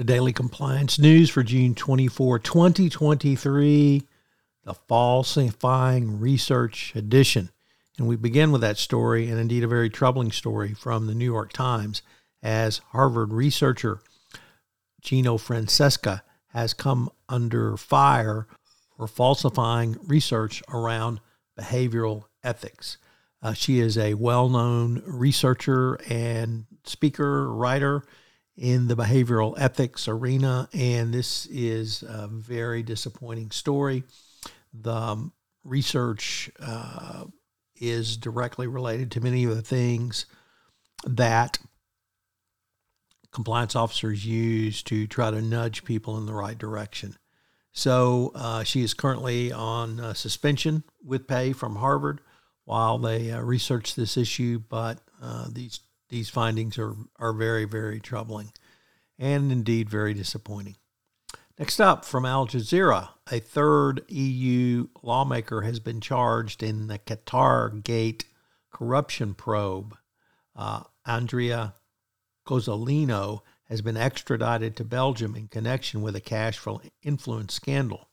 The 0.00 0.04
Daily 0.04 0.32
Compliance 0.32 0.98
News 0.98 1.28
for 1.28 1.42
June 1.42 1.74
24, 1.74 2.38
2023, 2.38 4.02
the 4.64 4.72
Falsifying 4.72 6.18
Research 6.18 6.94
Edition. 6.96 7.50
And 7.98 8.08
we 8.08 8.16
begin 8.16 8.50
with 8.50 8.62
that 8.62 8.78
story, 8.78 9.28
and 9.28 9.38
indeed 9.38 9.62
a 9.62 9.68
very 9.68 9.90
troubling 9.90 10.32
story 10.32 10.72
from 10.72 11.06
the 11.06 11.14
New 11.14 11.26
York 11.26 11.52
Times, 11.52 12.00
as 12.42 12.78
Harvard 12.92 13.34
researcher 13.34 14.00
Gino 15.02 15.36
Francesca 15.36 16.22
has 16.54 16.72
come 16.72 17.10
under 17.28 17.76
fire 17.76 18.46
for 18.96 19.06
falsifying 19.06 19.98
research 20.06 20.62
around 20.72 21.20
behavioral 21.58 22.24
ethics. 22.42 22.96
Uh, 23.42 23.52
she 23.52 23.80
is 23.80 23.98
a 23.98 24.14
well 24.14 24.48
known 24.48 25.02
researcher 25.04 26.00
and 26.08 26.64
speaker, 26.84 27.52
writer 27.52 28.02
in 28.60 28.88
the 28.88 28.94
behavioral 28.94 29.54
ethics 29.58 30.06
arena, 30.06 30.68
and 30.74 31.14
this 31.14 31.46
is 31.46 32.02
a 32.02 32.28
very 32.28 32.82
disappointing 32.82 33.50
story. 33.50 34.04
The 34.74 34.94
um, 34.94 35.32
research 35.64 36.50
uh, 36.60 37.24
is 37.80 38.18
directly 38.18 38.66
related 38.66 39.10
to 39.12 39.22
many 39.22 39.44
of 39.44 39.56
the 39.56 39.62
things 39.62 40.26
that 41.06 41.58
compliance 43.32 43.74
officers 43.74 44.26
use 44.26 44.82
to 44.82 45.06
try 45.06 45.30
to 45.30 45.40
nudge 45.40 45.82
people 45.84 46.18
in 46.18 46.26
the 46.26 46.34
right 46.34 46.58
direction. 46.58 47.16
So 47.72 48.30
uh, 48.34 48.62
she 48.64 48.82
is 48.82 48.92
currently 48.92 49.52
on 49.52 50.00
uh, 50.00 50.12
suspension 50.12 50.84
with 51.02 51.26
pay 51.26 51.54
from 51.54 51.76
Harvard 51.76 52.20
while 52.64 52.98
they 52.98 53.30
uh, 53.30 53.40
research 53.40 53.94
this 53.94 54.18
issue, 54.18 54.60
but 54.68 55.00
uh, 55.22 55.46
these 55.50 55.80
these 56.10 56.28
findings 56.28 56.78
are, 56.78 56.94
are 57.18 57.32
very, 57.32 57.64
very 57.64 58.00
troubling 58.00 58.52
and 59.18 59.50
indeed 59.50 59.88
very 59.88 60.12
disappointing. 60.12 60.76
Next 61.58 61.80
up, 61.80 62.04
from 62.04 62.24
Al 62.24 62.46
Jazeera, 62.46 63.10
a 63.30 63.38
third 63.38 64.02
EU 64.08 64.88
lawmaker 65.02 65.62
has 65.62 65.78
been 65.78 66.00
charged 66.00 66.62
in 66.62 66.86
the 66.86 66.98
Qatargate 66.98 68.24
corruption 68.72 69.34
probe. 69.34 69.96
Uh, 70.56 70.84
Andrea 71.04 71.74
Cozzolino 72.46 73.40
has 73.68 73.82
been 73.82 73.96
extradited 73.96 74.74
to 74.76 74.84
Belgium 74.84 75.36
in 75.36 75.48
connection 75.48 76.02
with 76.02 76.16
a 76.16 76.20
cash 76.20 76.58
flow 76.58 76.80
influence 77.02 77.54
scandal. 77.54 78.08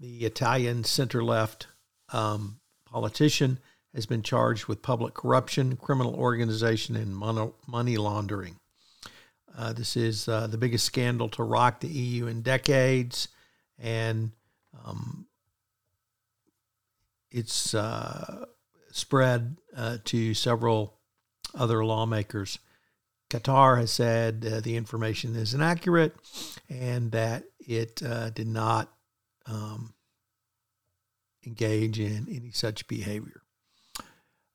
The 0.00 0.24
Italian 0.24 0.84
center 0.84 1.22
left 1.22 1.68
um, 2.12 2.60
politician 2.84 3.60
has 3.94 4.06
been 4.06 4.22
charged 4.22 4.66
with 4.66 4.82
public 4.82 5.14
corruption, 5.14 5.76
criminal 5.76 6.14
organization, 6.14 6.96
and 6.96 7.14
money 7.14 7.96
laundering. 7.96 8.56
Uh, 9.56 9.72
this 9.72 9.96
is 9.96 10.28
uh, 10.28 10.48
the 10.48 10.58
biggest 10.58 10.84
scandal 10.84 11.28
to 11.28 11.42
rock 11.44 11.80
the 11.80 11.88
EU 11.88 12.26
in 12.26 12.42
decades, 12.42 13.28
and 13.78 14.32
um, 14.84 15.26
it's 17.30 17.74
uh, 17.74 18.46
spread 18.90 19.56
uh, 19.76 19.98
to 20.04 20.34
several 20.34 20.94
other 21.54 21.84
lawmakers. 21.84 22.58
Qatar 23.30 23.78
has 23.78 23.90
said 23.92 24.46
uh, 24.46 24.60
the 24.60 24.76
information 24.76 25.34
is 25.36 25.54
inaccurate 25.54 26.14
and 26.68 27.12
that 27.12 27.44
it 27.58 28.02
uh, 28.02 28.30
did 28.30 28.46
not 28.46 28.92
um, 29.46 29.94
engage 31.46 31.98
in 31.98 32.26
any 32.28 32.50
such 32.50 32.86
behavior. 32.86 33.43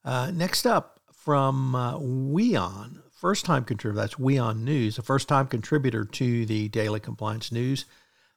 Uh, 0.03 0.31
next 0.33 0.65
up 0.65 1.01
from 1.11 1.75
uh, 1.75 1.97
WION, 1.97 3.01
first 3.11 3.45
time 3.45 3.65
contributor, 3.65 4.01
that's 4.01 4.15
WION 4.15 4.63
News, 4.63 4.97
a 4.97 5.01
first 5.01 5.27
time 5.27 5.47
contributor 5.47 6.05
to 6.05 6.45
the 6.45 6.69
Daily 6.69 6.99
Compliance 6.99 7.51
News. 7.51 7.85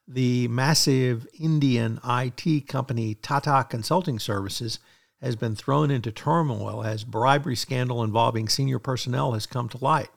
The 0.05 0.49
massive 0.49 1.25
Indian 1.39 1.99
IT 2.03 2.67
company 2.67 3.15
Tata 3.15 3.65
Consulting 3.69 4.19
Services 4.19 4.79
has 5.21 5.37
been 5.37 5.55
thrown 5.55 5.89
into 5.89 6.11
turmoil 6.11 6.83
as 6.83 7.05
bribery 7.05 7.55
scandal 7.55 8.03
involving 8.03 8.49
senior 8.49 8.79
personnel 8.79 9.31
has 9.31 9.45
come 9.45 9.69
to 9.69 9.77
light. 9.81 10.09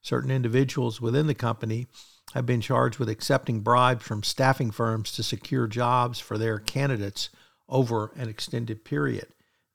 Certain 0.00 0.30
individuals 0.30 0.98
within 0.98 1.26
the 1.26 1.34
company 1.34 1.86
have 2.32 2.46
been 2.46 2.62
charged 2.62 2.98
with 2.98 3.10
accepting 3.10 3.60
bribes 3.60 4.02
from 4.02 4.22
staffing 4.22 4.70
firms 4.70 5.12
to 5.12 5.22
secure 5.22 5.66
jobs 5.66 6.18
for 6.18 6.38
their 6.38 6.58
candidates 6.58 7.28
over 7.68 8.12
an 8.16 8.30
extended 8.30 8.82
period. 8.82 9.26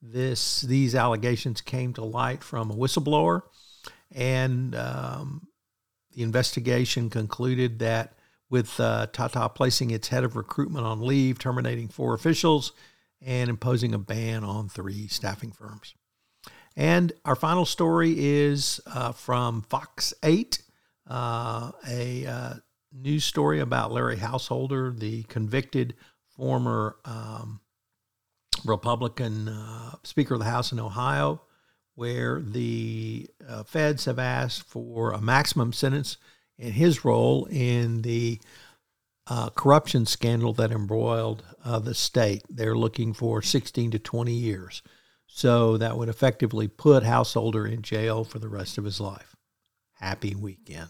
This 0.02 0.62
these 0.62 0.96
allegations 0.96 1.62
came 1.62 1.94
to 1.94 2.04
light 2.04 2.44
from 2.44 2.72
a 2.72 2.76
whistleblower, 2.76 3.44
and 4.12 4.76
um, 4.76 5.48
the 6.14 6.24
investigation 6.24 7.10
concluded 7.10 7.80
that 7.80 8.18
with 8.50 8.80
uh, 8.80 9.08
Tata 9.14 9.50
placing 9.50 9.92
its 9.92 10.10
head 10.10 10.24
of 10.24 10.36
recruitment 10.36 10.86
on 10.86 11.02
leave, 11.02 11.40
terminating 11.40 11.88
four 11.88 12.14
officials, 12.14 12.74
and 13.22 13.50
imposing 13.50 13.94
a 13.94 14.00
ban 14.00 14.44
on 14.44 14.68
three 14.68 15.08
staffing 15.08 15.52
firms. 15.52 15.94
And 16.76 17.14
our 17.26 17.36
final 17.36 17.66
story 17.66 18.16
is 18.18 18.80
uh, 18.88 19.12
from 19.12 19.62
Fox 19.62 20.14
8, 20.24 20.62
uh, 21.08 21.72
a 21.88 22.26
uh, 22.26 22.54
news 22.94 23.26
story 23.26 23.60
about 23.60 23.92
Larry 23.92 24.18
Householder, 24.18 24.92
the 24.92 25.24
convicted 25.24 25.96
former 26.36 26.98
um, 27.06 27.60
Republican 28.66 29.48
uh, 29.50 29.96
Speaker 30.04 30.36
of 30.36 30.40
the 30.40 30.46
House 30.46 30.72
in 30.72 30.80
Ohio, 30.80 31.42
where 31.96 32.42
the 32.42 33.28
uh, 33.48 33.64
feds 33.64 34.06
have 34.06 34.20
asked 34.20 34.64
for 34.64 35.12
a 35.12 35.22
maximum 35.22 35.74
sentence 35.74 36.18
in 36.58 36.72
his 36.72 37.04
role 37.04 37.46
in 37.46 38.02
the 38.02 38.40
uh, 39.28 39.50
corruption 39.50 40.06
scandal 40.06 40.54
that 40.54 40.72
embroiled 40.72 41.44
uh, 41.64 41.80
the 41.80 41.94
state. 41.94 42.44
They're 42.50 42.78
looking 42.78 43.14
for 43.14 43.42
16 43.42 43.92
to 43.92 44.00
20 44.00 44.34
years. 44.34 44.82
So 45.28 45.78
that 45.78 45.98
would 45.98 46.10
effectively 46.10 46.68
put 46.68 47.04
Householder 47.04 47.66
in 47.66 47.82
jail 47.82 48.24
for 48.24 48.40
the 48.40 48.50
rest 48.50 48.78
of 48.78 48.84
his 48.84 49.00
life. 49.00 49.36
Happy 49.94 50.36
weekend. 50.36 50.90